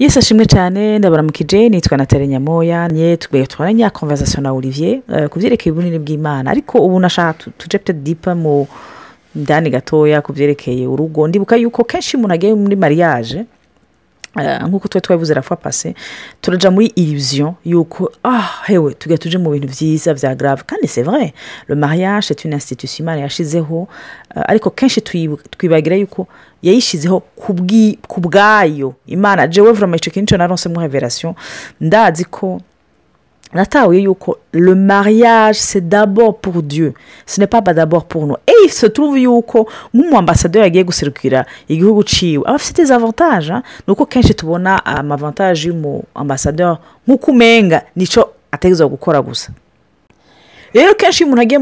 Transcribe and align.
Yesu 0.00 0.18
ashimwe 0.18 0.44
cyane 0.46 0.98
ndabaramukije 0.98 1.68
nitwa 1.68 1.96
Nathalie 1.98 2.28
Nyamoya 2.32 2.80
nye 2.94 3.08
tugwe 3.16 3.46
twaranya 3.46 3.90
conversation 3.90 4.42
na 4.42 4.52
Olivier 4.52 4.98
uh, 5.08 5.16
eh, 5.16 5.28
kuvyerekeye 5.28 5.72
ubunini 5.72 5.98
bw'Imana 5.98 6.50
ariko 6.50 6.78
ubu 6.80 7.00
nashaka 7.00 7.50
tuje 7.58 7.78
peut 7.78 8.24
mu 8.32 8.66
ndani 9.34 9.68
gatoya 9.70 10.22
kuvyerekeye 10.22 10.86
urugo 10.86 11.28
ndibuka 11.28 11.56
yuko 11.56 11.84
kenshi 11.84 12.16
umuntu 12.16 12.34
agiye 12.34 12.54
muri 12.56 12.76
mariage 12.80 13.44
eh, 14.40 14.58
nk'uko 14.64 14.88
tuba 14.88 15.00
twabivuze 15.04 15.34
la 15.34 15.42
fois 15.42 15.58
passée 15.62 15.92
muri 16.72 16.86
illusion 16.96 17.54
yuko 17.64 18.08
ah 18.24 18.64
tujya 18.98 19.18
tuje 19.20 19.36
mu 19.38 19.50
bintu 19.52 19.68
byiza 19.68 20.14
vya 20.16 20.32
grave 20.34 20.64
kandi 20.64 20.88
c'est 20.88 21.02
vrai 21.04 21.34
le 21.68 21.76
mariage 21.76 22.24
c'est 22.28 22.40
une 22.46 22.54
institution 22.56 23.04
imana 23.04 23.20
yashizeho 23.20 23.88
eh, 24.36 24.42
ariko 24.48 24.70
kenshi 24.70 25.00
twibagira 25.58 25.96
yuko 25.96 26.26
yayishyizeho 26.62 27.20
ku 28.14 28.20
bwayo 28.30 28.94
imana 29.06 29.46
jewe 29.48 29.72
vuroma 29.72 29.96
icyo 29.96 30.10
kintu 30.12 30.36
na 30.38 30.46
ronse 30.46 30.68
muheverasiyo 30.68 31.34
ndazi 31.80 32.24
ko 32.24 32.60
natawe 33.52 33.98
yuko 33.98 34.38
le 34.52 34.74
mariage 34.74 35.56
c'est 35.58 35.80
d'abord 35.80 36.36
pour 36.38 36.62
dieu 36.62 36.92
ce 37.26 37.40
n'est 37.40 37.48
pas 37.48 37.60
d'abord 37.72 38.04
pour 38.04 38.26
nous 38.26 38.36
et 38.46 38.52
il 38.64 38.70
se 38.70 38.86
trouve 38.86 39.16
yuko 39.18 39.66
nk'umuambasaderi 39.94 40.66
agiye 40.68 40.84
guserukira 40.84 41.46
igihugu 41.68 42.02
ciwe 42.04 42.44
aba 42.46 42.56
afite 42.56 42.76
des 42.84 42.90
avantages 42.92 43.52
ni 43.86 43.92
uko 43.92 44.06
kenshi 44.06 44.34
tubona 44.34 44.84
amavantaje 44.84 45.70
um, 45.70 45.76
y'umuambasaderi 45.80 46.76
nk'uko 47.06 47.30
umenga 47.32 47.82
nicyo 47.96 48.30
ategereza 48.52 48.84
gukora 48.86 49.18
gusa 49.24 49.50
rero 50.76 50.94
kenshi 50.94 51.24
iyo 51.24 51.26
umuntu 51.26 51.42
agiye 51.42 51.58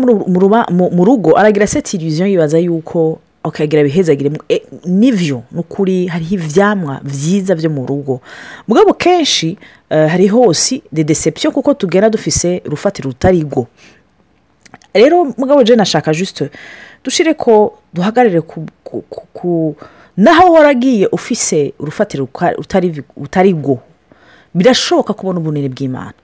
mu 0.74 1.04
rugo 1.06 1.38
aragira 1.38 1.66
seti 1.70 1.96
iriziyo 1.96 2.26
yibaza 2.26 2.58
yuko 2.58 3.18
ukagira 3.44 3.82
bihezagire 3.82 4.30
eh, 4.48 4.60
n'ibyo 4.84 5.42
ni 5.54 5.58
ukuri 5.62 6.06
hariho 6.12 6.34
ibyamwa 6.34 6.98
byiza 7.04 7.52
byo 7.58 7.70
mu 7.74 7.82
rugo 7.86 8.20
mugabo 8.66 8.90
kenshi 8.98 9.58
eh, 9.90 10.08
hari 10.10 10.26
hose 10.28 10.82
de 10.92 11.02
deception 11.04 11.52
kuko 11.52 11.74
tugenda 11.78 12.10
dufise 12.10 12.62
urufatiro 12.66 13.10
rutari 13.14 13.42
rwo 13.46 13.66
rero 14.94 15.16
mugabo 15.38 15.62
jena 15.62 15.82
ashaka 15.86 16.10
jisite 16.12 16.50
dushire 17.04 17.34
ko 17.38 17.78
duhagarare 17.94 18.40
ku 19.30 19.50
naho 20.16 20.44
waragiye 20.54 21.06
agiye 21.06 21.06
ufise 21.14 21.58
urufatiro 21.78 22.22
rutari 23.22 23.52
rwo 23.54 23.74
birashoboka 24.56 25.14
kubona 25.14 25.38
ubunini 25.38 25.68
bw'imana 25.72 26.18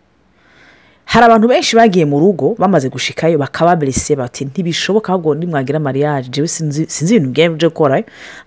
hari 1.07 1.25
abantu 1.25 1.49
benshi 1.49 1.77
bagiye 1.77 2.05
mu 2.05 2.19
rugo 2.21 2.57
bamaze 2.59 2.89
gushikayo 2.89 3.39
bakaba 3.39 3.77
berise 3.77 4.17
bati 4.17 4.45
ntibishoboka 4.49 5.13
ahubwo 5.13 5.35
nimwagira 5.37 5.79
mariage 5.79 6.29
jewe 6.33 6.49
sinzi 6.89 7.11
ibintu 7.17 7.31
byawe 7.37 7.49
byo 7.57 7.69
gukora 7.73 7.95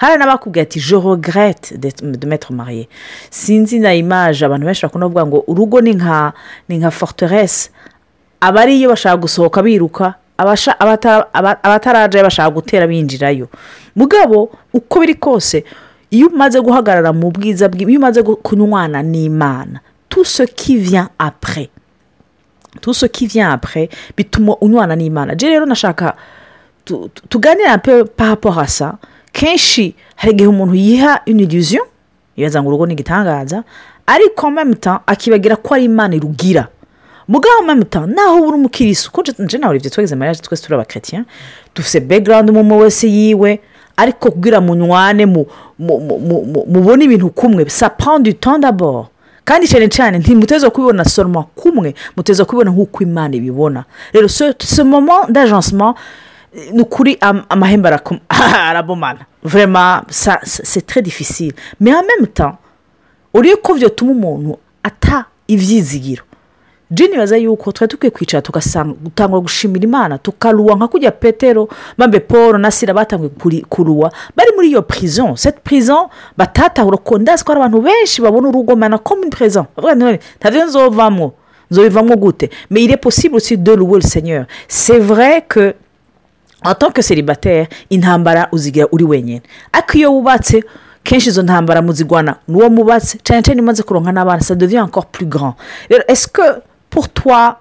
hari 0.01 0.13
n'abakubwira 0.17 0.63
ati 0.65 0.79
je 0.81 0.95
regrette 0.97 1.77
de 1.77 2.25
mettre 2.27 2.49
marié 2.53 2.87
sinzi 3.29 3.77
na 3.79 3.93
image 3.93 4.41
abantu 4.45 4.65
benshi 4.65 4.81
bakunda 4.89 5.05
kuvuga 5.05 5.25
ngo 5.29 5.37
urugo 5.47 5.77
ni 5.85 5.93
nka 6.01 6.33
ni 6.69 6.77
nka 6.81 6.89
forteresse 6.91 7.69
aba 8.41 8.57
ariyo 8.65 8.89
bashaka 8.89 9.17
gusohoka 9.21 9.61
biruka 9.61 10.13
abataraje 11.63 12.17
bashaka 12.25 12.49
gutera 12.49 12.87
binjirayo 12.89 13.47
mugabo 13.95 14.49
uko 14.73 14.95
biri 14.99 15.15
kose 15.15 15.61
iyo 16.09 16.27
umaze 16.33 16.57
guhagarara 16.61 17.13
mu 17.13 17.29
bwiza 17.31 17.69
bwiwe 17.69 17.97
umaze 18.01 18.21
kunywana 18.23 19.03
n'imana 19.05 19.77
tout 20.09 20.23
ce 20.25 20.43
qui 20.49 20.77
vient 20.77 21.09
après 21.19 21.69
tuso 22.77 23.07
k'ibyapure 23.09 23.89
bituma 24.17 24.55
unywana 24.61 24.95
n'imana 24.95 25.33
rero 25.33 25.51
rero 25.53 25.65
nashaka 25.65 26.15
tuganira 27.29 27.77
pe 27.77 28.03
papo 28.03 28.51
hasa 28.51 28.97
kenshi 29.33 29.93
hari 30.15 30.33
igihe 30.33 30.47
umuntu 30.47 30.75
yiha 30.75 31.21
iniriziyo 31.25 31.83
yibaza 32.37 32.61
ngo 32.61 32.69
urugo 32.69 32.85
ni 32.85 32.93
igitangaza 32.93 33.63
ariko 34.05 34.45
mamuta 34.51 34.99
akibagira 35.05 35.55
ko 35.59 35.73
ari 35.75 35.83
imana 35.91 36.15
irugira 36.15 36.67
mugabo 37.27 37.61
mamuta 37.67 38.05
naho 38.07 38.41
uri 38.47 38.55
umukirisu 38.57 39.11
kuko 39.11 39.43
nje 39.43 39.57
nawe 39.57 39.75
ibyo 39.77 39.89
twageze 39.91 40.15
mariage 40.15 40.39
twese 40.41 40.63
turi 40.63 40.75
abakaritsiye 40.79 41.21
dufite 41.75 41.99
background 42.07 42.47
umwe 42.49 42.77
wese 42.87 43.03
yiwe 43.07 43.59
ariko 43.99 44.31
kubwira 44.31 44.61
munywane 44.63 45.25
mubone 45.25 47.01
ibintu 47.05 47.27
kumwe 47.35 47.67
sa 47.69 47.89
pawundi 47.89 48.31
tondaboro 48.37 49.09
kandi 49.47 49.63
cyane 49.71 49.87
cyane 49.95 50.15
ntimuteze 50.19 50.67
kubibona 50.75 51.05
soroma 51.15 51.41
kumwe 51.59 51.89
muteze 52.15 52.41
kubibona 52.47 52.71
nk'uko 52.75 52.97
imana 53.07 53.33
ibibona 53.39 53.81
rero 54.13 54.27
somo 54.75 54.97
d'agencement 55.31 55.93
euh, 56.55 56.71
ni 56.75 56.81
ukuri 56.85 57.15
amahembe 57.49 57.87
arabumana 58.71 59.19
vrema 59.51 60.03
c'est 60.43 60.85
très 60.85 61.01
difficile 61.01 61.53
mais 61.79 61.93
en 61.95 62.03
même 62.11 62.27
temps 62.27 62.57
urebe 63.33 63.61
ko 63.63 63.69
byatuma 63.79 64.11
umuntu 64.11 64.59
ata 64.83 65.25
ibyizigira 65.47 66.26
jini 66.91 67.43
yuko 67.43 67.71
twari 67.71 67.89
dukwiye 67.91 68.11
kwicara 68.11 68.41
tugatangwa 68.41 69.41
gushimira 69.41 69.83
imana 69.83 70.17
tukaruwa 70.17 70.75
nka 70.75 70.87
kujya 70.87 71.11
petero 71.11 71.69
bambe 71.97 72.19
paul 72.19 72.59
na 72.59 72.71
sira 72.71 72.93
batangiye 72.93 73.63
kuruwa 73.69 74.11
bari 74.35 74.51
muri 74.55 74.69
iyo 74.71 74.81
prison 74.81 75.35
seti 75.35 75.59
prison 75.63 76.07
batatahura 76.37 76.97
ko 77.03 77.17
ndazi 77.19 77.43
ko 77.43 77.51
hari 77.51 77.59
abantu 77.61 77.81
benshi 77.83 78.21
babona 78.21 78.47
urugomana 78.49 78.97
komuni 79.03 79.29
perezida 79.29 79.65
ntabwo 79.75 80.63
nzovamo 80.65 81.33
nzobivamo 81.71 82.15
gute 82.15 82.49
meyire 82.71 82.95
posible 82.97 83.39
si 83.39 83.57
de 83.57 83.75
ruwe 83.75 84.01
senyeri 84.01 84.45
c'est 84.69 84.99
vrai 85.03 85.41
que 85.47 85.75
en 86.63 86.73
tant 86.73 86.91
que 86.91 87.01
seribateri 87.01 87.67
intambara 87.89 88.47
uzigira 88.53 88.87
uri 88.95 89.03
wenyine 89.03 89.41
ariko 89.73 89.97
iyo 89.99 90.11
wubatse 90.13 90.63
kenshi 91.03 91.29
izo 91.35 91.43
ntambara 91.43 91.81
muzigwana 91.81 92.35
n'uwo 92.47 92.69
mubatse 92.69 93.17
cyane 93.27 93.43
cyane 93.43 93.59
imaze 93.59 93.83
kuronka 93.83 94.11
n'abana 94.15 94.39
sa 94.41 94.55
devient 94.55 94.83
encore 94.87 95.07
plus 95.11 95.25
grand 95.27 95.53
rero 95.91 96.03
esike 96.07 96.41
pour 96.89 97.09
toi 97.13 97.59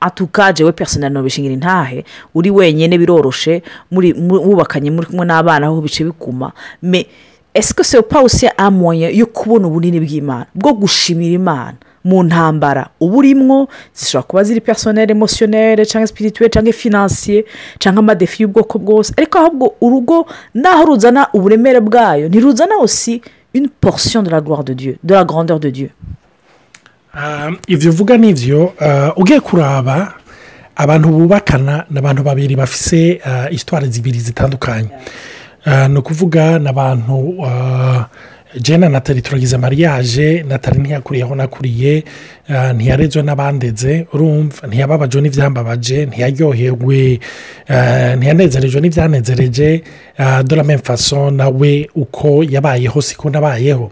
atukaje 0.00 0.64
we 0.64 0.72
personal 0.72 1.10
nobishingira 1.10 1.54
intahe 1.54 2.04
uri 2.34 2.50
wenyine 2.50 2.98
biroroshe 2.98 3.62
wubakanye 3.92 4.90
muri 4.90 5.06
kumwe 5.06 5.24
n'abana 5.26 5.66
aho 5.66 5.80
bice 5.80 6.04
bikuma 6.04 6.52
me 6.82 7.06
esike 7.54 7.84
seyo 7.84 8.02
pawusi 8.02 8.46
ya 8.46 8.52
yo 9.10 9.26
kubona 9.26 9.66
ubunini 9.68 10.00
bw'imana 10.00 10.46
bwo 10.54 10.72
gushimira 10.74 11.32
imana 11.34 11.74
mu 12.04 12.20
ntambara 12.22 12.90
uba 13.00 13.16
urimo 13.16 13.68
zishobora 13.96 14.26
kuba 14.28 14.42
ziri 14.44 14.60
personel 14.60 15.08
emosiyoneri 15.10 15.86
cyangwa 15.88 16.06
sipirituwe 16.06 16.50
cyangwa 16.52 16.72
finansiye 16.76 17.44
cyangwa 17.80 18.02
amadefi 18.04 18.42
y'ubwoko 18.44 18.76
bwose 18.78 19.12
ariko 19.16 19.38
ahubwo 19.40 19.66
urugo 19.80 20.26
naho 20.54 20.82
ruzana 20.84 21.28
uburemere 21.32 21.80
bwayo 21.80 22.28
ntiruzana 22.28 22.76
osi 22.78 23.22
une 23.56 23.68
portion 23.68 24.22
de 24.22 24.30
la 24.30 24.40
gloire 24.42 24.64
de 24.64 24.74
dieu 24.74 24.94
de 25.04 25.14
la 25.14 25.24
grandeur 25.24 25.58
de 25.60 25.70
dieu 25.70 25.88
Um, 27.16 27.56
ibyo 27.70 27.90
uvuga 27.94 28.16
ni 28.18 28.28
ibyo 28.34 28.64
uh, 28.74 29.14
ugiye 29.16 29.38
kuraba 29.40 30.12
abantu 30.76 31.06
bubakana 31.14 31.86
ni 31.90 31.98
abantu 32.02 32.22
babiri 32.26 32.56
bafise 32.58 33.20
uh, 33.26 33.46
isitwara 33.54 33.86
zibiri 33.86 34.18
zitandukanye 34.18 34.88
uh, 35.66 35.86
ni 35.86 35.96
ukuvuga 36.02 36.58
ni 36.58 36.66
abantu 36.74 37.14
jena 38.68 38.88
natali 38.88 39.22
turagize 39.22 39.56
mariage 39.56 40.42
natali 40.48 40.78
ntiyakuriye 40.80 41.24
nakuriye 41.36 42.04
uh, 42.48 42.70
ntiyarezwe 42.72 43.22
n'abandeze 43.26 44.06
urumva 44.14 44.66
ntiyababajwe 44.70 45.20
n'ibyambabaje 45.22 45.98
uh, 46.04 46.08
ntiyaryohewe 46.12 47.02
ntiyanezerejwe 48.18 48.78
n'ibyanezereje 48.80 49.82
uh, 50.18 50.42
dore 50.46 50.60
amenfaso 50.62 51.30
nawe 51.34 51.88
uko 51.94 52.44
yabayeho 52.50 53.02
siko 53.02 53.30
nabayeho 53.30 53.90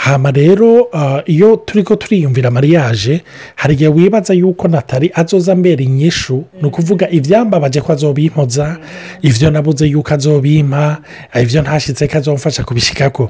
hano 0.00 0.30
rero 0.32 0.88
iyo 1.26 1.56
turi 1.56 1.82
ko 1.84 1.96
turiyumvira 1.96 2.50
mariage 2.50 3.20
hari 3.56 3.74
igihe 3.74 3.88
wibaza 3.90 4.32
yuko 4.34 4.68
Natari 4.68 5.10
azoza 5.14 5.54
mbere 5.54 5.84
inyishu 5.84 6.44
ni 6.60 6.66
ukuvuga 6.70 7.08
ibyambabaje 7.10 7.80
ko 7.84 7.92
azobimpoza 7.92 8.64
mm. 8.64 9.28
ibyo 9.30 9.50
nabuze 9.50 9.84
yuko 9.90 10.14
azobimpa 10.14 10.98
ibyo 11.42 11.58
ntashyitse 11.62 12.08
ko 12.08 12.16
azomfasha 12.18 12.64
kubishyikako 12.64 13.28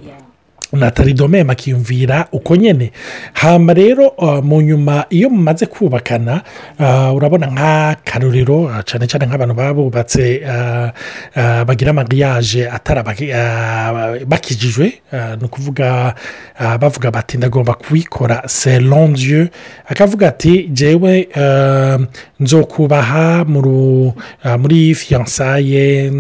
natali 0.73 1.13
domema 1.13 1.45
bakiyumvira 1.49 2.29
uko 2.33 2.57
nyine 2.57 2.91
hamba 3.33 3.75
rero 3.75 4.09
uh, 4.09 4.41
mu 4.45 4.61
nyuma 4.63 5.05
iyo 5.11 5.31
mumaze 5.31 5.67
kubakana 5.67 6.43
uh, 6.81 7.15
urabona 7.17 7.47
nk'akaruriro 7.51 8.59
uh, 8.63 8.79
cyane 8.87 9.07
cyane 9.11 9.27
nk'abantu 9.27 9.55
babubatse 9.59 10.43
bagira 11.67 11.91
amagiriyaje 11.91 12.71
bakijijwe 14.31 14.87
ni 15.39 15.45
ukuvuga 15.45 16.15
bavuga 16.81 17.11
bati 17.11 17.37
ndagomba 17.37 17.75
kuyikora 17.75 18.43
selondiyo 18.49 19.49
akavuga 19.91 20.29
ati 20.29 20.69
jyewe 20.69 21.29
nzokubaha 22.41 23.45
muri 24.59 24.95
fiyansaye 24.95 26.11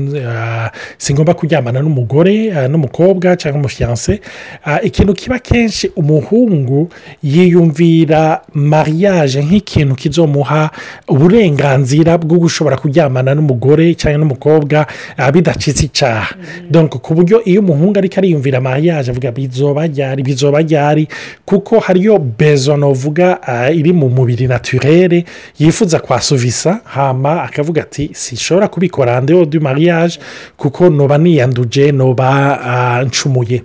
singomba 0.98 1.34
kuryamana 1.34 1.80
n'umugore 1.80 2.34
n'umukobwa 2.70 3.36
cyangwa 3.40 3.60
umufiyanse 3.62 4.20
Ah, 4.64 4.80
ikintu 4.80 5.14
kiba 5.14 5.38
kenshi 5.38 5.90
umuhungu 5.96 6.88
yiyumvira 7.24 8.40
mariage 8.54 9.40
nk'ikintu 9.42 9.94
kizomuha 10.00 10.70
uburenganzira 11.08 12.12
bwo 12.20 12.36
gushobora 12.44 12.76
kuryamana 12.80 13.30
n'umugore 13.36 13.86
cyangwa 14.00 14.18
n'umukobwa 14.20 14.78
ah, 15.16 15.30
bidacitse 15.32 15.82
icyaha 15.88 16.36
mm-hmm. 16.70 16.88
ku 16.92 17.10
buryo 17.16 17.40
iyo 17.48 17.60
umuhungu 17.64 17.96
ariko 17.98 18.16
ariyumvira 18.20 18.58
mariage 18.60 19.08
avuga 19.10 19.28
bizoba 19.32 19.86
ryari 19.88 20.20
bizoba 20.22 20.58
ryari 20.60 21.04
kuko 21.48 21.80
hariyo 21.80 22.18
bezono 22.18 22.92
vuga 22.92 23.38
ah, 23.42 23.72
iri 23.72 23.92
mu 23.96 24.08
mubiri 24.12 24.44
naturere 24.46 25.24
yifuza 25.58 26.00
kwasuvisa 26.04 26.80
hama 26.84 27.42
akavuga 27.48 27.82
ati 27.82 28.10
“Sishobora 28.12 28.68
kubikora 28.68 29.16
andi 29.16 29.32
du 29.46 29.58
mariage 29.60 30.18
kuko 30.60 30.90
noba 30.90 31.16
niyanduje 31.18 31.92
noba 31.92 32.28
ncumuye 33.06 33.62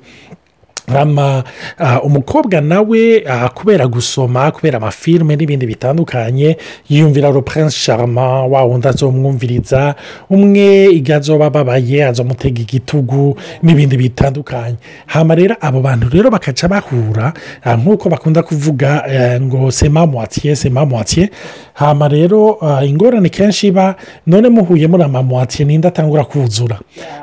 Ah, 0.87 1.99
umukobwa 2.03 2.61
nawe 2.61 3.23
ah, 3.27 3.49
kubera 3.49 3.87
gusoma 3.89 4.51
kubera 4.53 4.77
amafilime 4.77 5.33
n'ibindi 5.35 5.65
bitandukanye 5.65 6.57
yiyumvira 6.89 7.29
rupurensi 7.33 7.73
sharama 7.77 8.45
wa 8.45 8.61
wundi 8.69 8.87
azomwumviriza 8.93 9.95
umwe 10.29 10.85
igazoba 10.93 11.45
ababaye 11.49 12.05
azomutega 12.05 12.61
igitugu 12.61 13.33
n'ibindi 13.65 13.97
bitandukanye 13.97 14.75
hano 15.09 15.33
rero 15.35 15.55
abo 15.59 15.81
bantu 15.81 16.05
rero 16.13 16.29
bakaca 16.29 16.67
bahura 16.69 17.33
ah, 17.65 17.73
nk'uko 17.81 18.05
bakunda 18.09 18.43
kuvuga 18.45 19.01
eh, 19.09 19.41
ngo 19.41 19.71
sema 19.73 20.05
muwatiye 20.05 20.53
sema 20.55 20.85
muwatiye 20.85 21.29
hano 21.73 22.05
rero 22.07 22.59
ingorane 22.85 23.29
kenshi 23.33 23.67
iba 23.73 23.95
none 24.29 24.49
muhuye 24.53 24.85
muri 24.87 25.01
amamuwatiye 25.03 25.65
n'indi 25.65 25.87
atangura 25.89 26.23
kuzura 26.29 26.77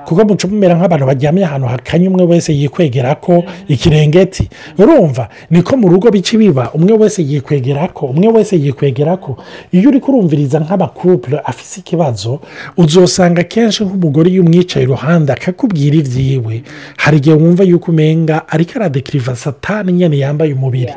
kuko 0.05 0.19
muca 0.26 0.47
mumera 0.50 0.75
nk'abantu 0.75 1.06
baryamye 1.06 1.44
ahantu 1.47 1.67
hakanye 1.70 2.08
umwe 2.11 2.26
wese 2.26 2.50
yikwegera 2.53 3.15
ko 3.23 3.44
ikirengeti 3.69 4.49
urumva 4.78 5.28
niko 5.50 5.76
mu 5.76 5.88
rugo 5.88 6.10
bica 6.10 6.38
biba 6.38 6.70
umwe 6.75 6.93
wese 6.99 7.22
yikwegera 7.22 7.88
ko 7.93 8.06
umwe 8.12 8.28
wese 8.34 8.56
yikwegera 8.56 9.16
ko 9.16 9.37
iyo 9.72 9.88
uri 9.88 10.00
kurumviriza 10.00 10.60
nk'amakupure 10.64 11.40
afise 11.44 11.81
ikibazo 11.81 12.40
uzosanga 12.76 13.43
kenshi 13.43 13.84
nk'umugore 13.84 14.31
iyo 14.31 14.43
umwicaye 14.43 14.84
iruhande 14.84 15.32
akakubwira 15.32 15.96
ibyiwe 16.00 16.54
hari 16.96 17.16
igihe 17.22 17.37
wumva 17.40 17.62
yuko 17.64 17.90
umenga 17.93 18.49
ariko 18.49 18.72
aradekiriva 18.78 19.37
satani 19.37 19.93
nyine 19.93 20.16
yambaye 20.22 20.52
umubiri 20.52 20.94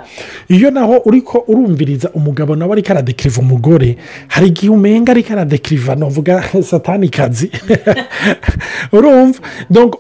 iyo 0.50 0.72
naho 0.72 0.96
uri 1.06 1.22
ko 1.22 1.44
urumviriza 1.48 2.10
umugabo 2.18 2.56
nawe 2.56 2.72
ariko 2.74 2.90
aradekiriva 2.94 3.40
umugore 3.46 3.98
hari 4.28 4.48
igihe 4.52 4.70
umenga 4.72 5.10
ariko 5.12 5.30
aradekiriva 5.34 5.96
navuga 5.96 6.44
satani 6.70 7.10
kazi 7.10 7.50
urumva 8.96 9.40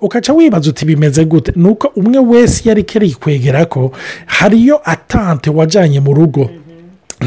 ukaca 0.01 0.31
wibaza 0.36 0.69
uti 0.69 0.86
bimeze 0.86 1.25
gute 1.25 1.51
ni 1.56 1.68
uko 1.68 1.88
umwe 2.00 2.19
wese 2.31 2.45
wese 2.46 2.60
iyo 2.64 2.72
ari 2.76 2.84
karikwegera 2.92 3.60
ko 3.74 3.82
hari 4.38 4.58
iyo 4.66 4.76
atante 4.94 5.48
wajyanye 5.58 6.00
mu 6.06 6.12
rugo 6.18 6.42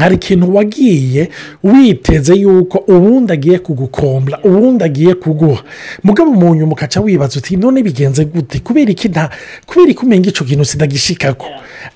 hari 0.01 0.15
ikintu 0.15 0.55
wagiye 0.55 1.27
witeze 1.63 2.33
yuko 2.35 2.77
ubundi 2.87 3.33
agiye 3.33 3.59
kugukombra 3.59 4.39
ubundi 4.43 4.83
agiye 4.83 5.13
kuguha 5.13 5.63
mugabo 6.03 6.31
mu 6.31 6.55
nyuma 6.55 6.75
wibaza 7.03 7.39
uti 7.39 7.57
none 7.57 7.83
bigenze 7.83 8.25
gute 8.25 8.59
kubera 8.59 8.91
iki 8.91 9.07
nta 9.09 9.29
kubera 9.67 9.93
ko 9.97 10.01
umenya 10.05 10.29
icyo 10.31 10.43
kintu 10.45 10.65
sidagishikako 10.65 11.47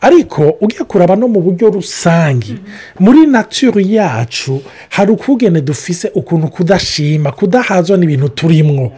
ariko 0.01 0.57
ujya 0.61 0.85
kuraba 0.85 1.15
no 1.15 1.27
mu 1.27 1.39
buryo 1.41 1.69
rusange 1.71 2.55
muri 2.99 3.25
naturi 3.27 3.95
yacu 3.95 4.59
hari 4.89 5.11
ukugene 5.11 5.61
dufise 5.61 6.11
ukuntu 6.15 6.47
kudashima 6.47 7.31
kudahazwa 7.31 7.97
n'ibintu 7.97 8.29
turimwo 8.29 8.91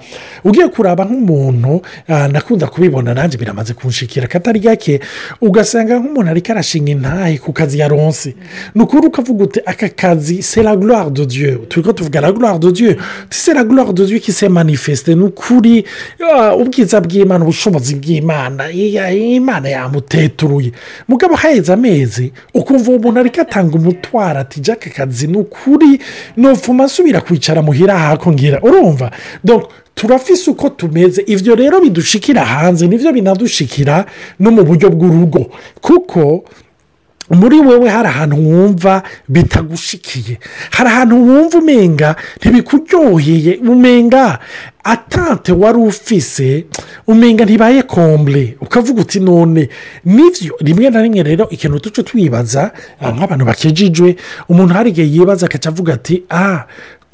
ugiye 0.43 0.67
kuraba 0.67 1.05
nk'umuntu 1.05 1.81
ah, 2.07 2.27
nakunda 2.27 2.67
kubibona 2.67 3.13
nanjye 3.13 3.37
biramaze 3.37 3.73
kunshikira 3.73 4.27
katari 4.27 4.59
gake 4.59 4.99
ugasanga 5.41 5.99
nk'umuntu 5.99 6.29
ariko 6.31 6.49
arashinga 6.51 6.89
intahe 6.91 7.35
ku 7.43 7.53
kazi 7.53 7.79
yaronse 7.81 8.35
ni 8.75 8.83
mukuru 8.95 9.07
ukavuga 9.09 9.43
uti 9.43 9.59
aka 9.65 9.89
kazi 9.89 10.43
sera 10.43 10.75
gurare 10.75 11.09
do 11.09 11.25
diyo 11.25 11.57
turi 11.67 11.93
tuvuga 11.93 11.99
Dieu 12.21 12.21
do 12.21 12.21
la 12.21 12.31
gloire 12.33 12.59
de 12.59 12.71
Dieu 14.05 14.07
diyo 14.07 14.19
kise 14.19 14.49
manifesite 14.49 15.15
ni 15.15 15.23
ukuri 15.23 15.83
ubwiza 16.59 17.01
bw'imana 17.01 17.43
ubushobozi 17.43 17.95
bw'imana 17.95 18.71
imana 18.71 19.69
yamuteturuye 19.69 20.71
mugabo 21.07 21.35
haheze 21.35 21.73
amezi 21.73 22.31
ukumva 22.53 22.91
uwo 22.91 22.99
muntu 22.99 23.19
ariko 23.19 23.41
atanga 23.41 23.75
umutwara 23.75 24.39
ati 24.39 24.59
jake 24.61 24.89
kazi 24.89 25.27
ni 25.27 25.37
ukuri 25.37 25.99
nufuma 26.37 26.83
asubira 26.85 27.21
kwicara 27.21 27.61
muhira 27.61 27.97
hakongira 27.97 28.61
urumva 28.63 29.11
turafise 29.95 30.51
uko 30.51 30.69
tumeze 30.69 31.21
ibyo 31.27 31.55
rero 31.55 31.81
bidushikira 31.81 32.45
hanze 32.45 32.87
nibyo 32.87 33.11
binadushikira 33.13 34.05
no 34.39 34.51
mu 34.51 34.63
buryo 34.63 34.89
bw'urugo 34.89 35.45
kuko 35.81 36.43
muri 37.33 37.57
wowe 37.59 37.89
hari 37.89 38.07
ahantu 38.09 38.35
wumva 38.45 39.03
bitagushikiye 39.27 40.37
hari 40.75 40.89
ahantu 40.89 41.15
wumva 41.25 41.57
umenga 41.61 42.09
ntibikuryoheye 42.41 43.51
umenga 43.65 44.39
atante 44.83 45.51
wari 45.51 45.77
ufise 45.89 46.65
umenga 47.07 47.41
ntibaye 47.45 47.81
kombure 47.83 48.57
ukavuga 48.61 49.01
uti 49.01 49.19
none 49.19 49.69
nibyo 50.05 50.53
rimwe 50.61 50.89
na 50.93 50.99
rimwe 51.01 51.21
rero 51.27 51.43
ikintu 51.49 51.77
tuce 51.83 52.01
twibaza 52.05 52.61
nk'abantu 53.01 53.43
bakijijwe 53.49 54.09
umuntu 54.51 54.71
hari 54.77 54.89
igihe 54.93 55.07
yibaza 55.13 55.45
akajya 55.47 55.69
avuga 55.71 55.89
ati 55.97 56.15
aha 56.29 56.59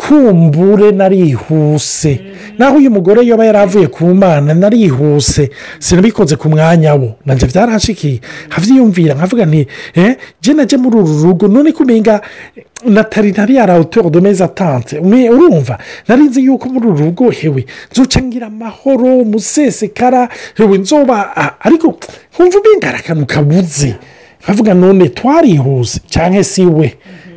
kumbure 0.02 0.92
narihuse 0.92 2.20
naho 2.58 2.78
uyu 2.78 2.90
mugore 2.92 3.22
yaba 3.28 3.46
yaravuye 3.46 3.88
ku 3.94 4.02
mana 4.18 4.50
narihuse 4.58 5.50
sinabikunze 5.80 6.34
ku 6.42 6.50
mwanya 6.50 6.96
wo 6.98 7.16
nanjye 7.26 7.46
byarashikiye 7.46 8.18
habyiyumvira 8.50 9.14
nkavuga 9.14 9.44
nti 9.50 9.62
eh, 10.02 10.18
jye 10.42 10.54
najye 10.58 10.78
muri 10.82 10.96
uru 10.98 11.14
rugo 11.22 11.46
none 11.54 11.70
kumenga 11.72 12.18
natari 12.90 13.30
nari 13.38 13.54
yarawutera 13.62 14.10
domeza 14.10 14.46
atanze 14.50 14.98
urumva 15.06 15.78
narinzi 16.10 16.40
yuko 16.50 16.66
muri 16.74 16.86
uru 16.90 16.98
rugo 17.06 17.26
hewe 17.30 17.62
nzuca 17.92 18.18
ngira 18.26 18.46
amahoro 18.50 19.08
musesekara 19.32 20.30
hewe 20.58 20.76
nzoba 20.82 21.16
ariko 21.66 21.86
nkumva 22.34 22.56
ubengara 22.58 22.98
akantu 23.04 23.26
kabuze 23.30 23.90
nkavuga 24.44 24.72
none 24.82 25.04
twarihuse 25.18 26.02
cyangwa 26.12 26.42
si 26.44 26.66
we 26.78 26.90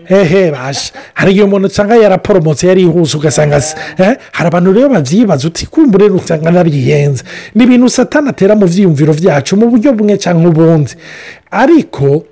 hehe 0.04 0.50
baje 0.50 0.92
hari 1.14 1.30
igihe 1.30 1.44
umuntu 1.46 1.66
usanga 1.68 1.96
yaraporomotse 1.96 2.66
yarihuse 2.68 3.16
ugasanga 3.16 3.56
eh, 3.98 4.12
hari 4.36 4.46
abantu 4.50 4.72
rero 4.72 4.88
babyibaza 4.88 5.44
uti 5.48 5.66
kumbure 5.66 6.06
usanga 6.08 6.50
nabyiyenze 6.50 7.22
ni 7.54 7.64
ibintu 7.64 7.88
satana 7.90 8.30
atera 8.32 8.54
mu 8.58 8.64
byiyumviro 8.70 9.12
byacu 9.20 9.52
mu 9.58 9.66
buryo 9.72 9.88
bumwe 9.96 10.14
cyangwa 10.22 10.50
ubundi 10.50 10.92
ariko 11.50 12.24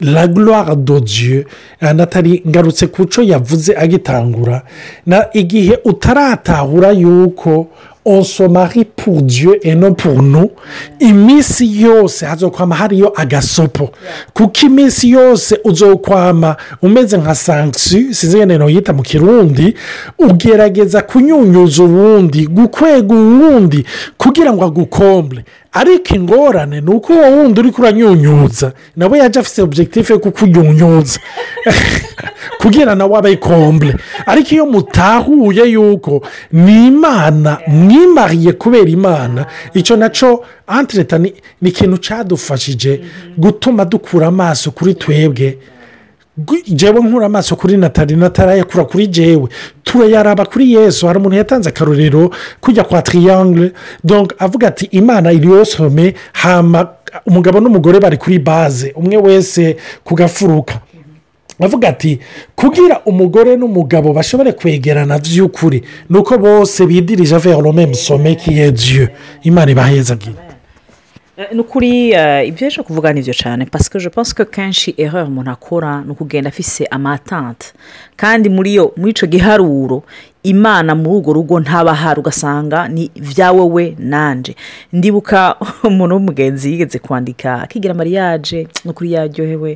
ragurara 0.00 0.74
dodiyo 0.74 1.44
eh, 1.82 1.92
natali 1.96 2.42
ngarutse 2.48 2.86
ku 2.92 3.04
cyo 3.12 3.22
yavuze 3.22 3.72
agitangura 3.76 4.62
na 5.06 5.18
igihe 5.40 5.80
utaratahura 5.90 6.88
yuko 7.02 7.66
on 8.08 8.22
se 8.22 8.42
marie 8.42 8.86
pour 8.86 9.20
dieu 9.22 9.56
et 9.62 9.74
non 9.74 9.92
pour 9.92 10.22
nous 10.22 10.50
iminsi 11.00 11.66
yose 11.82 12.22
hazokwama 12.26 12.74
hariyo 12.74 13.12
agasopo 13.16 13.90
kuko 14.32 14.66
iminsi 14.66 15.10
yose 15.10 15.60
uzokwama 15.64 16.56
umeze 16.82 17.16
nka 17.18 17.34
sanksiyo 17.34 18.14
sinzi 18.14 18.36
ngene 18.38 18.72
yita 18.74 18.92
mu 18.92 19.02
kirundi 19.02 19.74
ugerageza 20.18 21.02
kunyunyuza 21.02 21.82
uwundi 21.82 22.46
gukwega 22.46 23.14
uwundi 23.14 23.84
kugira 24.16 24.52
ngo 24.52 24.64
agukombe 24.64 25.44
ariko 25.72 26.14
ingorane 26.14 26.80
ni 26.80 26.90
uko 26.90 27.12
uwo 27.12 27.24
wundi 27.26 27.60
uri 27.60 27.70
kuranyunyuza 27.70 28.72
nawe 28.96 29.18
yajya 29.18 29.40
afite 29.42 29.58
objectif 29.62 30.10
yo 30.10 30.18
kukunyunyuza 30.18 31.20
kugira 32.60 32.94
nawe 32.96 33.16
abe 33.18 33.36
kombure 33.36 33.94
ariko 34.26 34.48
iyo 34.56 34.66
mutahuye 34.66 35.64
yuko 35.74 36.22
ni 36.52 36.86
imana 36.88 37.58
mwimariye 37.68 38.52
kubera 38.56 38.88
imana 38.88 39.46
icyo 39.74 39.96
nacyo 39.96 40.40
antireta 40.66 41.18
ni 41.18 41.34
ikintu 41.62 41.96
cyadufashije 42.00 43.00
gutuma 43.36 43.84
dukura 43.84 44.26
amaso 44.32 44.70
kuri 44.70 44.94
twebwe 44.94 45.58
jewe 46.78 46.98
nkura 47.02 47.26
amaso 47.26 47.56
kuri 47.58 47.76
natali 47.76 48.16
natarayakura 48.16 48.84
kuri 48.84 49.06
jewe 49.06 49.48
turayaraba 49.84 50.44
kuri 50.46 50.72
yesu 50.74 51.06
hari 51.06 51.18
umuntu 51.18 51.36
yatanze 51.36 51.68
akarorero 51.68 52.30
kujya 52.60 52.84
kwa 52.84 53.02
triyangire 53.02 53.72
donk 54.04 54.32
avuga 54.38 54.68
ati 54.68 54.84
imana 54.90 55.32
iri 55.32 55.48
yose 55.50 55.82
hama 56.32 56.88
umugabo 57.26 57.60
n'umugore 57.60 58.00
bari 58.00 58.16
kuri 58.16 58.38
baze 58.38 58.92
umwe 58.96 59.16
wese 59.16 59.76
ku 60.04 60.14
gafuruka 60.14 60.74
avuga 61.64 61.88
ati 61.88 62.18
kugira 62.54 63.00
umugore 63.06 63.56
n'umugabo 63.56 64.12
bashobore 64.12 64.52
kwegerana 64.52 65.18
by'ukuri 65.18 65.82
ni 66.10 66.18
uko 66.18 66.38
bose 66.38 66.86
bidirije 66.86 67.36
verome 67.38 67.86
musomekiye 67.86 68.70
diyo 68.72 69.08
imana 69.42 69.70
ibaheza 69.70 70.14
bwite 70.16 70.40
eh, 71.36 71.46
ni 71.52 71.60
ukuri 71.60 72.10
eh, 72.12 72.48
ibyo 72.48 72.64
yaje 72.66 72.82
kuvuga 72.82 73.12
nibyo 73.12 73.34
cyane 73.34 73.66
pasike 73.66 73.98
je 73.98 74.08
pense 74.10 74.34
kenshi 74.44 74.94
erreur 74.98 75.26
umuntu 75.26 75.50
akora 75.50 76.02
ni 76.06 76.10
ukugenda 76.14 76.48
afise 76.50 76.84
amatante 76.90 77.66
kandi 78.16 78.48
muri 78.48 78.70
iyo 78.74 78.92
muri 78.96 79.10
icyo 79.14 79.26
giharuro 79.26 80.02
imana 80.52 80.92
muri 81.02 81.16
urwo 81.20 81.32
rugo 81.36 81.54
ntabahari 81.60 82.18
ugasanga 82.22 82.78
ni 82.88 83.04
ibyawe 83.20 83.64
we 83.74 83.84
nanje 84.12 84.52
ndibuka 84.96 85.38
umuntu 85.90 86.12
w'umugenzi 86.16 86.64
yigeze 86.72 86.98
kwandika 87.06 87.50
akigira 87.64 87.92
mariyaje 87.98 88.60
no 88.84 88.90
kuri 88.96 89.08
yaryohewe 89.14 89.70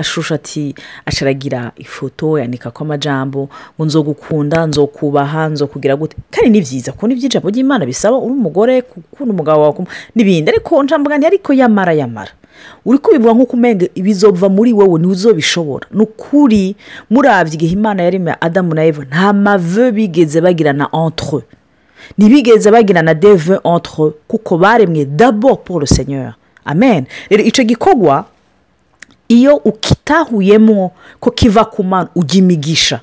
ashusha 0.00 0.32
ati 0.38 0.64
asharagira 1.08 1.60
ifoto 1.86 2.26
yandika 2.40 2.66
ko 2.74 2.80
amajambo 2.86 3.40
ngo 3.76 3.82
nzogukunda 3.88 4.58
nzokubaha 4.68 5.40
nzokugira 5.52 5.94
gute 6.00 6.14
kandi 6.34 6.48
ni 6.52 6.60
byiza 6.64 6.90
kubona 6.94 7.12
iby'ijambo 7.14 7.46
ry'imana 7.52 7.82
bisaba 7.90 8.16
uri 8.24 8.32
umugore 8.40 8.74
gukunda 8.80 9.32
umugabo 9.34 9.58
wawe 9.62 9.86
n'ibindi 10.14 10.46
ariko 10.52 10.72
njambo 10.84 11.06
ariko 11.30 11.50
yamara 11.60 11.92
yamara 12.02 12.32
uri 12.86 12.98
kubivuga 12.98 13.34
nk'uko 13.34 13.52
umenya 13.56 13.88
bizova 14.02 14.48
muri 14.48 14.72
wowe 14.72 14.98
niwe 15.00 15.12
uzobishobora 15.12 15.86
ni 15.94 16.00
ukuri 16.06 16.64
murabya 17.10 17.54
igihe 17.54 17.72
imana 17.78 18.00
yaremeye 18.06 18.36
adamu 18.40 18.70
na 18.74 18.82
eva 18.84 19.02
nta 19.10 19.32
mave 19.32 19.86
bigeze 19.96 20.38
bagirana 20.40 20.86
entre 21.06 21.42
ntibigeze 22.18 22.68
bagirana 22.70 23.14
deve 23.14 23.58
entre 23.74 24.04
kuko 24.30 24.52
baremwe 24.58 25.04
dabo 25.04 25.56
paul 25.56 25.86
senyora 25.86 26.34
amen 26.64 27.04
rero 27.30 27.42
icyo 27.44 27.62
gikorwa 27.64 28.24
iyo 29.28 29.56
ukitahuyemo 29.56 30.90
ko 31.20 31.30
kiva 31.30 31.64
ku 31.64 31.82
mana 31.84 32.08
ujya 32.14 32.38
imigisha 32.42 33.00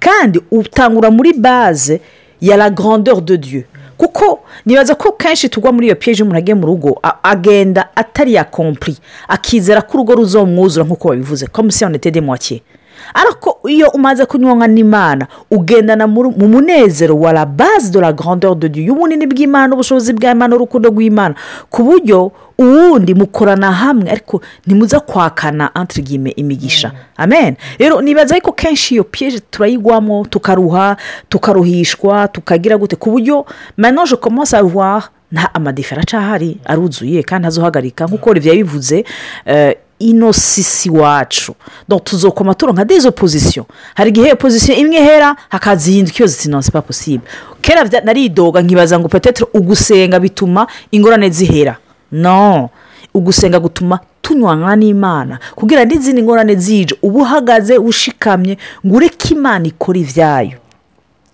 kandi 0.00 0.40
utangura 0.50 1.10
muri 1.10 1.32
baze 1.32 2.00
ya 2.40 2.56
la 2.56 2.70
grandeur 2.70 3.20
de 3.20 3.36
dieu 3.36 3.64
kuko 3.96 4.40
nibaza 4.66 4.94
ko 4.98 5.12
kenshi 5.14 5.46
tugwa 5.52 5.70
muri 5.74 5.86
iyo 5.88 5.96
peje 6.02 6.20
umuntu 6.22 6.56
mu 6.60 6.66
rugo 6.70 6.90
agenda 7.32 7.82
atari 8.02 8.32
yakompuri 8.38 8.94
akizera 9.34 9.80
ko 9.86 9.90
urugo 9.94 10.12
ruzomwuzura 10.18 10.84
nk'uko 10.86 11.04
babivuze 11.10 11.44
ko 11.54 11.58
musiyonete 11.66 12.08
mwakira 12.26 12.62
ariko 13.14 13.58
iyo 13.68 13.90
umaze 13.90 14.24
kunywa 14.26 14.66
n'imana 14.68 15.26
ugendana 15.50 16.06
mu 16.06 16.30
munezero 16.48 17.16
wa 17.18 17.34
base 17.46 17.90
de 17.90 18.00
la 18.00 18.12
grande 18.12 18.48
de 18.56 18.68
Dieu 18.68 18.84
y'ubunini 18.88 19.26
bw'imana 19.26 19.74
ubushobozi 19.74 20.12
bw'imana 20.16 20.48
n'urukundo 20.54 20.88
rw'imana 20.88 21.34
ku 21.70 21.82
buryo 21.82 22.32
uwundi 22.58 23.14
mukorana 23.18 23.72
hamwe 23.72 24.08
ariko 24.10 24.40
ntimuze 24.66 24.98
kwakana 25.04 25.74
antirigime 25.74 26.30
imigisha 26.38 26.92
amen 27.16 27.56
rero 27.78 28.00
nibaza 28.00 28.34
ariko 28.34 28.52
kenshi 28.52 28.94
iyo 28.94 29.04
piyeje 29.04 29.40
turayigwamo 29.50 30.24
tukaruha 30.30 30.96
tukaruhishwa 31.28 32.28
tukagira 32.28 32.78
gute 32.78 32.96
ku 32.96 33.10
buryo 33.10 33.44
manoje 33.76 34.16
komanse 34.16 34.56
avuwa 34.56 35.02
nta 35.32 35.50
amadefera 35.54 36.02
arahari 36.06 36.60
aruzuye 36.64 37.22
kandi 37.26 37.46
azuhagarika 37.48 38.06
nk'uko 38.06 38.30
olivier 38.30 38.54
yabivuze 38.54 39.04
euh, 39.46 39.74
ino 39.98 40.32
sisi 40.32 40.88
iwacu 40.88 41.54
tuzokoma 42.04 42.54
turo 42.54 42.72
nka 42.72 42.84
dezo 42.84 43.12
pozisiyo 43.12 43.66
hari 43.94 44.10
igihe 44.10 44.34
pozisiyo 44.34 44.74
imwe 44.78 44.96
ihera 44.98 45.36
hakaza 45.48 45.90
iyindi 45.90 46.12
iyo 46.18 46.26
zitinoze 46.26 46.70
posibe 46.70 47.24
kera 47.62 47.84
naridoga 48.04 48.62
nkibaza 48.62 48.98
ngo 48.98 49.08
petetero 49.08 49.48
ugusenga 49.54 50.20
bituma 50.20 50.66
ingorane 50.92 51.30
zihera 51.30 51.76
no 52.12 52.70
ugusenga 53.14 53.60
gutuma 53.62 54.00
tunywanwa 54.22 54.74
n'imana 54.76 55.38
kugira 55.54 55.84
n'izindi 55.86 56.22
ngorane 56.22 56.54
zije 56.58 56.96
uba 57.02 57.20
uhagaze 57.22 57.78
ushikamye 57.78 58.58
ngo 58.86 58.96
ureke 58.96 59.34
imana 59.38 59.64
ikora 59.70 59.98
ibyayo 60.02 60.58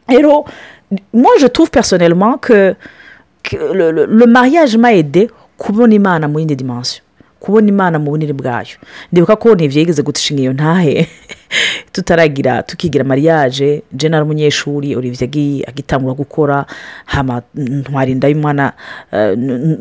rero 0.08 0.44
moje 1.14 1.48
tu 1.48 1.64
personelman 1.66 2.36
ke 2.38 2.76
le 3.72 4.26
mariage 4.28 4.76
m'a 4.76 4.92
aide 4.92 5.30
kubona 5.56 5.94
imana 5.96 6.28
mu 6.28 6.38
yindi 6.40 6.56
dimansiyo 6.56 7.02
kubona 7.40 7.66
imana 7.72 7.98
mu 7.98 8.10
bunini 8.12 8.32
bwayo 8.36 8.76
ndibuka 9.12 9.34
ko 9.40 9.46
ntibyegeze 9.56 10.02
gutishinga 10.04 10.42
iyo 10.44 10.52
ntahe 10.54 10.94
tutaragira 11.94 12.62
tukigira 12.62 13.04
mariage 13.04 13.82
general 13.92 14.22
ari 14.22 14.24
umunyeshuri 14.28 14.88
urebye 14.96 15.64
agitangura 15.68 16.14
gukora 16.20 16.56
ntwarinda 17.56 18.28
y'umwana 18.30 18.64
eh, 19.16 19.32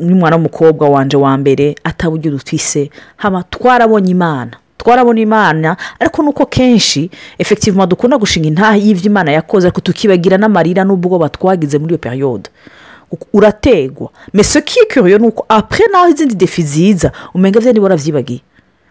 n'umwana 0.06 0.34
w'umukobwa 0.36 0.84
wanje 0.94 1.16
wa 1.24 1.32
mbere 1.40 1.66
atabugira 1.88 2.34
utwise 2.40 2.82
hama 3.22 3.38
twarabonye 3.52 4.10
imana 4.16 4.52
twarabona 4.80 5.20
imana 5.28 5.68
ariko 6.00 6.18
nuko 6.24 6.44
kenshi 6.56 7.02
efektivuma 7.42 7.84
dukunda 7.90 8.16
gushinga 8.22 8.48
intaha 8.50 8.74
y'ibyo 8.82 9.06
imana 9.12 9.30
yakoze 9.36 9.62
ariko 9.66 9.80
tukibagira 9.84 10.36
n'amarira 10.40 10.82
n'ubwo 10.84 11.14
batwagize 11.22 11.76
muri 11.80 11.92
iyo 11.94 11.98
periyode 12.04 12.48
urategwa 13.32 14.10
mese 14.34 14.62
kikiriye 14.62 15.18
ni 15.18 15.26
uko 15.26 15.44
apure 15.48 15.88
naho 15.92 16.08
izindi 16.08 16.34
defi 16.34 16.62
ziza 16.62 17.12
umenya 17.34 17.60
byari 17.60 17.80
warabyibagiye 17.80 18.40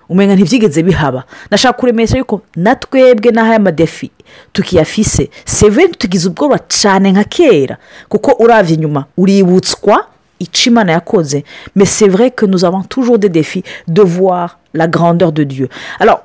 umenya 0.09 0.35
ntibyigeze 0.35 0.81
bihaba 0.83 1.23
nashaka 1.51 1.77
kuremesha 1.79 2.17
yuko 2.17 2.41
na 2.55 2.75
twebwe 2.75 3.29
n'ahaya 3.31 3.59
madefi 3.59 4.11
tukiyafise 4.53 5.29
seveni 5.45 5.95
tugize 5.99 6.25
ubwoba 6.31 6.57
cyane 6.79 7.11
nka 7.13 7.23
kera 7.29 7.75
kuko 8.09 8.29
urabye 8.43 8.73
inyuma 8.75 9.05
uributswa 9.17 9.95
icyo 10.39 10.71
yakoze 10.87 11.43
mese 11.75 12.07
vreke 12.09 12.47
nuzaba 12.47 12.83
tujuru 12.89 13.17
de 13.17 13.29
defi 13.29 13.63
devoir 13.87 14.57
la 14.73 14.87
grandeur 14.87 15.31
de 15.31 15.45
dieu 15.45 15.69
alors 15.99 16.19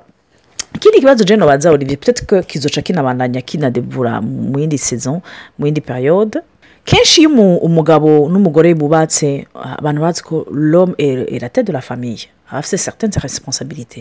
ikindi 0.74 0.98
kibazo 1.00 1.24
jeno 1.24 1.46
baza 1.46 1.70
olivier 1.70 1.98
pete 1.98 2.24
kizoca 2.48 2.82
kinabandanya 2.82 3.40
kinadebura 3.44 4.20
mu 4.22 4.58
yindi 4.58 4.78
saison 4.78 5.20
mu 5.58 5.66
yindi 5.66 5.80
periyode 5.82 6.40
kenshi 6.84 7.16
iyo 7.24 7.30
umugabo 7.66 8.08
n'umugore 8.28 8.70
bubatse 8.76 9.46
abantu 9.56 9.98
bazi 10.04 10.20
ko 10.22 10.44
rome 10.72 10.94
eratede 11.36 11.72
la 11.72 11.80
famiye 11.80 12.28
aba 12.48 12.58
afite 12.58 12.76
seritense 12.78 13.16
resiponsabirite 13.20 14.00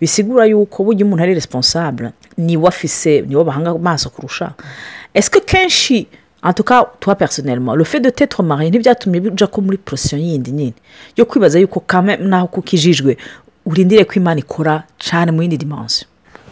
bisigura 0.00 0.44
yuko 0.52 0.84
burya 0.84 1.04
umuntu 1.06 1.22
ari 1.24 1.34
responsable 1.34 2.12
niwe 2.36 2.68
afise 2.68 3.24
niwe 3.26 3.44
bahanga 3.44 3.70
amaso 3.72 4.10
kurusha 4.10 4.52
esike 5.14 5.40
kenshi 5.40 6.06
antuka 6.42 6.84
tuwa 7.00 7.14
personelmo 7.14 7.76
rufe 7.76 7.98
de 8.00 8.10
tete 8.12 8.42
mariye 8.44 8.70
ntibyatumye 8.70 9.20
bijya 9.20 9.46
ko 9.48 9.60
muri 9.64 9.78
porosiyo 9.80 10.20
yindi 10.20 10.52
nyine 10.52 10.76
yo 11.16 11.24
kwibaza 11.24 11.56
yuko 11.58 11.80
kame 11.80 12.16
naho 12.20 12.46
kuko 12.52 12.68
ijijwe 12.76 13.16
urindire 13.66 14.04
ko 14.04 14.12
imana 14.20 14.40
ikora 14.44 14.74
cyane 15.00 15.32
mu 15.32 15.40
yindi 15.42 15.56
dimansiyo 15.64 16.04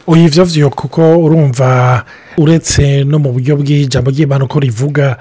uyu 0.06 0.26
ibyo 0.30 0.44
byo 0.46 0.70
kuko 0.70 1.02
urumva 1.22 2.04
uretse 2.38 3.04
no 3.04 3.18
mu 3.18 3.32
buryo 3.34 3.56
bw'ijambo 3.58 4.08
ry'imana 4.14 4.44
uko 4.46 4.58
rivuga 4.62 5.16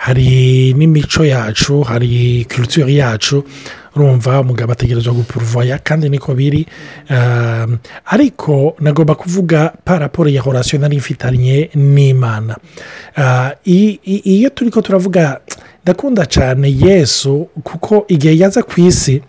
hari 0.00 0.72
n'imico 0.72 1.22
yacu 1.24 1.82
hari 1.84 2.46
kirutire 2.48 2.92
yacu 2.96 3.44
urumva 3.96 4.40
umugabo 4.40 4.72
ategerezwa 4.72 5.12
gupuruvaya 5.12 5.78
kandi 5.84 6.08
niko 6.08 6.32
biri 6.34 6.64
ehm, 7.12 7.76
ariko 8.08 8.76
nagomba 8.80 9.14
kuvuga 9.14 9.72
paraporo 9.84 10.28
ya 10.30 10.40
horasiyo 10.42 10.78
nari 10.80 10.96
ifitanye 10.96 11.70
n'imana 11.74 12.56
eh, 13.16 13.52
iyo 14.04 14.50
turi 14.50 14.70
ko 14.70 14.80
turavuga 14.82 15.40
ndakunda 15.82 16.24
cyane 16.26 16.72
yesu 16.86 17.48
kuko 17.62 18.04
igihe 18.08 18.38
yaza 18.40 18.62
ku 18.64 18.80
isi 18.88 19.20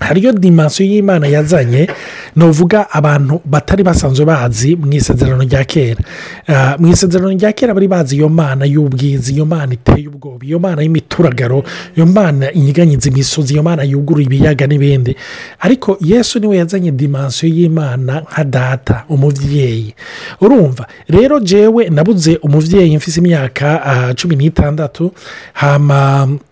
hariyo 0.00 0.32
dimansiyo 0.32 0.86
y'imana 0.92 1.26
yazanye 1.26 1.88
ni 2.36 2.44
abantu 2.92 3.40
batari 3.44 3.82
basanzwe 3.82 4.24
bazi 4.26 4.76
mu 4.76 4.90
isezerano 4.92 5.42
rya 5.44 5.64
kera 5.64 6.00
ah, 6.48 6.74
mu 6.78 6.88
isezerano 6.90 7.30
rya 7.30 7.52
kera 7.52 7.74
bari 7.74 7.88
bazi 7.88 8.12
iyo 8.18 8.28
mana 8.28 8.64
y'ubwiza 8.66 9.30
iyo 9.32 9.46
mana 9.46 9.74
iteye 9.74 10.08
ubwoba 10.08 10.42
iyo 10.44 10.58
mana 10.58 10.82
y'imituragaro 10.82 11.62
iyo 11.96 12.06
mana 12.06 12.52
inyiganyiza 12.52 13.08
imisozi 13.08 13.52
iyo 13.54 13.62
mana 13.62 13.82
yuguruye 13.84 14.26
ibiyaga 14.26 14.66
n'ibindi 14.66 15.16
ariko 15.60 15.98
yesu 16.00 16.38
niwe 16.38 16.56
yazanye 16.56 16.90
dimansiyo 16.92 17.48
y'imana 17.54 18.22
nka 18.30 18.44
data 18.44 19.04
umubyeyi 19.08 19.94
urumva 20.40 20.86
rero 21.08 21.40
jewe 21.40 21.88
nabuze 21.88 22.36
umubyeyi 22.42 22.96
mfite 22.96 23.16
imyaka 23.20 23.82
ah, 23.86 24.14
cumi 24.14 24.36
n'itandatu 24.36 25.12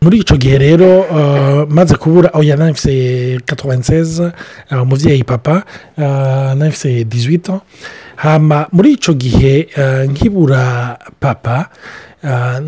muri 0.02 0.16
icyo 0.22 0.36
gihe 0.36 0.58
rero 0.58 0.88
ah, 1.10 1.66
maze 1.68 1.94
kubura 1.98 2.30
oya 2.38 2.56
mfite 2.70 3.31
96 3.40 4.32
umubyeyi 4.84 5.20
euh, 5.20 5.24
papa 5.26 5.64
euh, 5.98 6.54
nawe 6.54 6.72
18 7.04 7.50
ans 7.54 7.60
hama 8.20 8.60
ah, 8.60 8.68
muri 8.72 8.92
icyo 9.00 9.14
gihe 9.16 9.68
euh, 9.78 10.04
nkibura 10.10 10.98
papa 11.20 11.66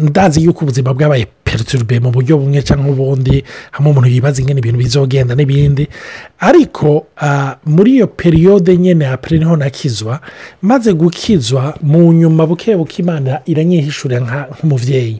ndazi 0.02 0.38
yuko 0.44 0.60
ubuzima 0.64 0.90
bwabaye 0.96 1.26
yarutirwe 1.54 1.94
mu 2.04 2.10
buryo 2.14 2.34
bumwe 2.42 2.60
cyangwa 2.68 2.88
ubundi 2.94 3.34
hamwe 3.74 3.88
umuntu 3.90 4.08
yibaza 4.14 4.38
ingana 4.40 4.60
ibintu 4.62 4.78
bizogenda 4.84 5.32
n'ibindi 5.38 5.84
ariko 6.48 6.88
ah, 7.28 7.52
muri 7.74 7.90
iyo 7.96 8.06
periyode 8.22 8.70
nyine 8.84 9.04
hapera 9.12 9.34
niho 9.40 9.56
nakizwa 9.62 10.14
maze 10.70 10.90
gukizwa 11.00 11.62
mu 11.90 12.00
nyuma 12.20 12.42
buke 12.50 12.70
buke 12.80 12.96
imana 13.04 13.32
iranyihishurira 13.52 14.20
nk'umubyeyi 14.56 15.16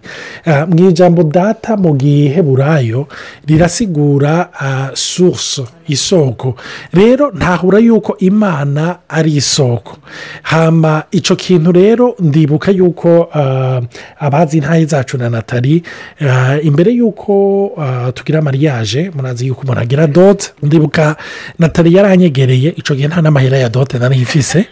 ah, 0.51 0.65
mu 0.69 0.75
ijambo 0.91 1.21
data 1.39 1.71
mu 1.85 1.91
gihe 2.03 2.39
burayo 2.47 3.01
rirasigura 3.49 4.35
ah, 4.67 4.91
surusu 5.07 5.63
isoko 5.89 6.55
rero 6.93 7.31
ntahura 7.35 7.79
yuko 7.79 8.17
imana 8.21 8.97
ari 9.09 9.37
isoko 9.37 9.97
hama 10.43 11.03
icyo 11.11 11.37
kintu 11.37 11.73
rero 11.73 12.15
ndibuka 12.19 12.71
yuko 12.71 13.29
ah, 13.35 13.81
abazi 14.19 14.59
intahe 14.59 14.85
zacu 14.87 15.19
na 15.19 15.31
natali 15.31 15.83
ah, 16.21 16.59
imbere 16.63 16.91
y'uko 16.99 17.35
ah, 17.79 18.13
tugira 18.13 18.39
amariyaje 18.39 19.11
murazi 19.17 19.47
yuko 19.49 19.63
umuntu 19.63 19.81
agira 19.81 20.07
dote 20.07 20.51
ndibuka 20.63 21.17
natali 21.59 21.95
yaranyegereye 21.97 22.69
icyo 22.77 22.93
gihe 22.95 23.09
nta 23.09 23.21
n'amahera 23.23 23.59
ya 23.59 23.69
dote 23.69 23.99
nari 23.99 24.17
ifise 24.23 24.69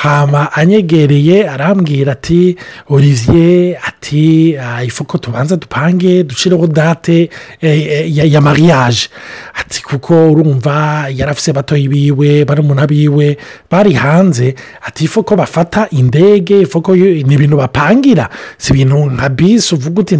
hama 0.00 0.52
anyegereye 0.52 1.50
arambwira 1.50 2.12
ati 2.12 2.56
olivier 2.88 3.76
ati 3.88 4.56
ah, 4.58 4.84
ifuko 4.84 5.18
tubanza 5.18 5.56
dupange 5.56 6.24
ducireho 6.24 6.66
date 6.66 7.28
eh, 7.60 7.80
eh, 7.86 8.32
ya 8.32 8.40
mariage 8.40 9.08
ati 9.54 9.82
kuko 9.82 10.30
urumva 10.32 11.08
yarafise 11.14 11.52
bato 11.52 11.74
biwe 11.74 12.44
barumuna 12.44 12.86
biwe 12.86 13.36
bari 13.70 13.92
hanze 13.92 14.54
ati 14.86 15.04
ifuko 15.04 15.36
bafata 15.36 15.88
indege 15.90 16.60
ifuko 16.60 16.96
ni 16.96 17.20
ibintu 17.36 17.56
bapangira 17.56 18.28
si 18.58 18.72
ibintu 18.72 18.96
nka 19.10 19.28
bisi 19.28 19.74
uvuga 19.74 20.00
uti 20.00 20.16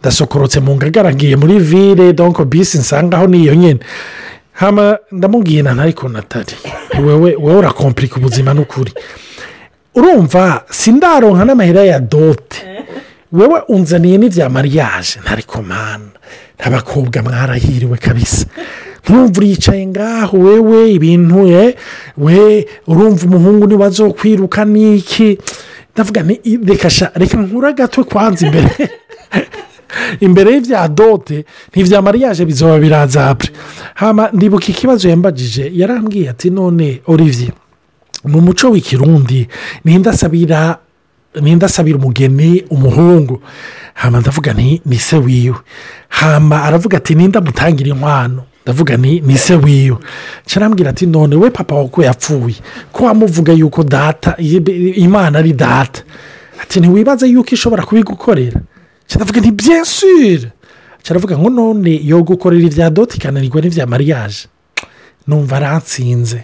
ndasokorotse 0.00 0.60
mu 0.60 0.76
ngagara 0.76 1.14
ngiye 1.14 1.36
muri 1.36 1.58
vire 1.58 2.12
donko 2.12 2.44
bisi 2.44 2.78
nsangaho 2.78 3.26
niyo 3.26 3.54
nyine 3.54 3.80
ndamubwiye 4.60 5.16
ndamubwira 5.18 5.70
ariko 5.82 6.04
natari 6.14 6.54
wowe 7.04 7.30
wowe 7.44 7.58
urakompirika 7.60 8.14
ubuzima 8.20 8.50
n'ukuri 8.56 8.92
urumva 9.98 10.44
sindaronka 10.80 11.42
n'amahera 11.48 11.82
ya 11.92 11.98
dote 12.12 12.58
wowe 13.36 13.58
unzaniye 13.74 14.16
n'ibya 14.18 14.46
mariage 14.56 15.12
ntariko 15.24 15.56
n'abakobwa 16.58 17.16
mwarahiriwe 17.24 17.96
kabisa 18.04 18.44
nkumva 19.04 19.36
uriyicaye 19.40 19.82
ngaho 19.92 20.34
wewe 20.44 20.78
ibintu 20.96 21.36
eh? 21.62 21.70
we 22.24 22.42
urumva 22.90 23.22
umuhungu 23.28 23.64
niba 23.66 23.86
azokwiruka 23.90 24.60
niki 24.72 25.28
ndavuga 25.92 26.20
reka 27.20 27.36
nkurura 27.44 27.68
agatwe 27.72 28.02
kwanza 28.10 28.40
imbere 28.46 28.70
imbere 30.20 30.50
y'ibya 30.54 30.88
dote 30.88 31.44
ntibya 31.70 32.02
mariage 32.06 32.44
bizaba 32.48 32.78
biranzapfe 32.82 33.48
ndibuka 34.36 34.66
ikibazo 34.72 35.04
yambagije 35.12 35.64
yarambwiye 35.80 36.26
ati 36.32 36.48
none 36.56 36.88
olivier 37.12 37.52
mu 38.30 38.38
muco 38.46 38.66
w'ikirundi 38.72 39.38
asabira 40.12 40.60
ninde 41.42 41.64
asabira 41.66 41.96
umugeni 41.98 42.50
umuhungu 42.74 43.40
hama 43.94 44.20
ndavuga 44.20 44.52
ni 44.52 44.80
ni 44.86 44.98
se 44.98 45.16
wiwe 45.26 45.56
hama 46.08 46.56
aravuga 46.68 46.94
ati 46.98 47.12
ninde 47.14 47.36
amutangira 47.38 47.88
inkwano 47.94 48.42
ndavuga 48.64 48.96
ni 48.96 49.20
ni 49.20 49.36
se 49.44 49.54
wiwe 49.64 49.96
carambwira 50.48 50.90
ati 50.90 51.06
none 51.06 51.34
we 51.42 51.48
papa 51.50 51.74
wawe 51.74 52.04
yapfuye 52.08 52.56
ko 52.92 53.04
wamuvuga 53.04 53.52
yuko 53.52 53.82
data 53.84 54.36
imana 55.04 55.38
ari 55.38 55.52
data 55.52 56.02
ati 56.62 56.80
ntiwibaze 56.80 57.24
yuko 57.32 57.50
ishobora 57.56 57.82
kubigukorera 57.88 58.60
kiravuga 59.10 59.40
nti 59.40 59.50
byensire 59.50 60.46
kiravuga 61.02 61.34
ngo 61.38 61.50
none 61.50 61.92
yo 62.02 62.22
gukorera 62.22 62.64
ibya 62.70 62.88
doti 62.90 63.16
ikananirwa 63.18 63.60
n'ibya 63.60 63.86
mariage 63.86 64.38
numva 65.26 65.56
aratsinze 65.56 66.38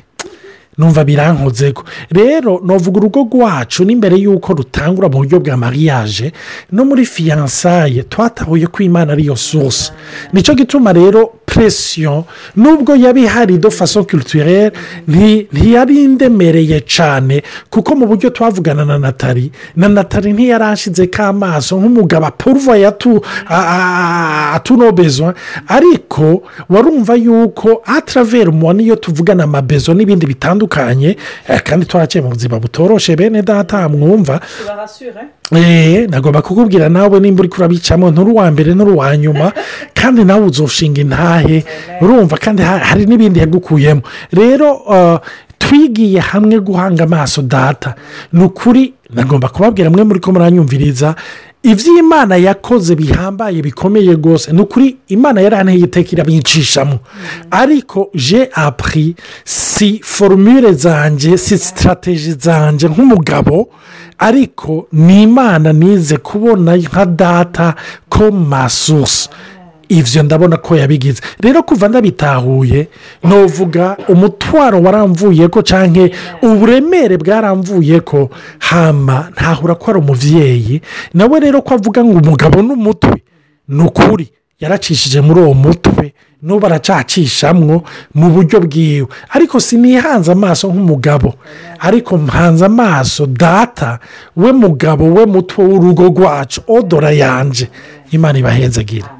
numva 0.79 1.05
birankoze 1.05 1.71
ko 1.73 1.83
rero 2.11 2.59
navuga 2.67 2.99
urugo 2.99 3.21
rwacu 3.31 3.85
n'imbere 3.87 4.17
y'uko 4.25 4.49
rutangura 4.59 5.07
mu 5.09 5.19
buryo 5.23 5.39
bwa 5.41 5.57
mariage 5.57 6.27
no 6.75 6.83
muri 6.89 7.07
fiyansaye 7.13 8.03
twatahuye 8.13 8.67
ko 8.73 8.79
imana 8.89 9.13
ariyo 9.15 9.37
source 9.37 9.85
nicyo 10.35 10.53
gituma 10.59 10.91
rero 10.93 11.41
cresion 11.57 12.25
nubwo 12.57 12.97
yabihari 12.97 13.59
do 13.59 13.71
faso 13.71 14.05
kiriturere 14.05 14.73
ntiyari 15.09 16.05
indemereye 16.05 16.81
cyane 16.85 17.41
kuko 17.73 17.97
mu 17.97 18.05
buryo 18.07 18.29
twavugana 18.31 18.85
na 18.85 18.99
natali 19.01 19.49
na 19.81 19.89
natali 19.89 20.33
ntiyarashize 20.37 21.07
k'amaso 21.09 21.81
nk'umugabo 21.81 22.27
apurva 22.29 22.77
atunobezwa 24.57 25.33
ariko 25.69 26.45
warumva 26.69 27.15
yuko 27.17 27.81
ataravera 27.89 28.53
umuntu 28.53 28.81
iyo 28.85 28.97
tuvugana 29.01 29.45
amabezo 29.49 29.95
n'ibindi 29.97 30.27
bitandukanye 30.29 31.17
eh, 31.49 31.61
kandi 31.65 31.87
twaraciye 31.89 32.21
mu 32.21 32.37
buzima 32.37 32.61
bene 33.17 33.41
data 33.43 33.89
mwumva 33.89 34.41
nagomba 35.51 36.43
kukubwira 36.43 36.89
nawe 36.89 37.21
nimba 37.21 37.41
uri 37.43 37.49
kurabicamo 37.49 38.11
n'uruwa 38.11 38.47
mbere 38.55 38.71
n'uruwa 38.75 39.07
nyuma 39.21 39.47
kandi 39.99 40.21
nawe 40.27 40.43
uzushinga 40.51 40.99
intahe 41.05 41.59
urumva 42.03 42.35
kandi 42.43 42.61
hari 42.63 43.05
n'ibindi 43.09 43.39
yagukuyemo 43.43 44.03
rero 44.39 44.67
uh, 44.91 45.19
twigiye 45.61 46.21
hamwe 46.31 46.57
guhanga 46.67 47.03
amaso 47.07 47.43
data 47.43 47.95
ni 48.33 48.43
ukuri 48.45 48.93
nagomba 49.15 49.49
kubabwira 49.49 49.91
mwe 49.91 50.03
muri 50.07 50.21
ko 50.23 50.29
muranyumviriza 50.35 51.15
ibyo 51.71 51.91
imana 51.99 52.35
yakoze 52.47 52.95
bihambaye 53.01 53.59
bikomeye 53.67 54.13
rwose 54.19 54.47
ni 54.55 54.61
ukuri 54.65 54.89
imana 55.17 55.39
yaranteye 55.47 55.81
iteka 55.89 56.11
irabicishamo 56.15 56.97
ariko 57.63 57.99
je 58.27 58.41
apuri 58.67 59.07
si 59.45 59.89
forumire 60.15 60.71
zanjye 60.85 61.31
si 61.45 61.55
sitarategi 61.65 62.33
zanjye 62.47 62.87
nk'umugabo 62.93 63.55
ariko 64.29 64.73
ni 65.07 65.15
imana 65.27 65.69
nize 65.81 66.17
kubona 66.29 66.71
nka 66.87 67.05
data 67.23 67.67
ko 68.15 68.25
masusa 68.51 69.25
ivyo 69.89 70.23
ndabona 70.23 70.57
ko 70.57 70.77
yabigize 70.77 71.23
rero 71.41 71.63
kuva 71.63 71.89
ndabitahuye 71.89 72.89
ntuvuga 73.25 73.97
umutwaro 74.09 74.83
waramvuye 74.83 75.47
ko 75.49 75.63
cyangwa 75.63 76.07
uburemere 76.43 77.17
ko 78.03 78.31
hama 78.61 79.29
ntahura 79.33 79.75
ko 79.79 79.85
ari 79.91 79.99
umubyeyi 80.03 80.81
nawe 81.15 81.37
rero 81.41 81.63
ko 81.63 81.71
avuga 81.79 82.03
ngo 82.05 82.19
umugabo 82.19 82.59
n'umutwe 82.67 83.17
ni 83.71 83.83
ukuri 83.83 84.27
yaracishije 84.61 85.21
muri 85.21 85.41
uwo 85.41 85.55
mutwe 85.55 86.05
n'ubu 86.47 86.65
aracacishamwo 86.69 87.77
mu 88.15 88.27
buryo 88.35 88.59
bwiwe 88.65 89.07
ariko 89.35 89.57
sinihanze 89.61 90.29
amaso 90.37 90.65
nk'umugabo 90.73 91.29
ariko 91.81 92.13
mpanze 92.19 92.65
amaso 92.67 93.27
data 93.27 93.99
we 94.37 94.51
mugabo 94.61 95.03
we 95.17 95.23
mutwe 95.27 95.61
w'urugo 95.71 96.03
rwacu 96.13 96.61
odora 96.77 97.11
yanje 97.21 97.67
imana 98.17 98.37
ibahenze 98.41 98.81
agira 98.81 99.16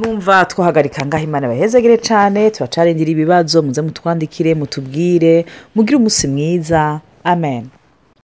numva 0.00 0.34
twahagarika 0.52 0.98
ngaho 1.06 1.24
imana 1.28 1.48
bahezagire 1.52 1.96
cyane 2.08 2.40
turacarindira 2.54 3.10
ibibazo 3.12 3.56
muze 3.66 3.80
mutwandikire 3.86 4.50
mutubwire 4.60 5.34
mugire 5.74 5.96
umunsi 6.00 6.24
mwiza 6.32 6.80
amen 7.32 7.64